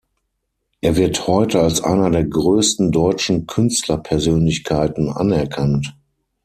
[0.81, 5.95] Er wird heute als einer der größten deutschen Künstlerpersönlichkeiten anerkannt.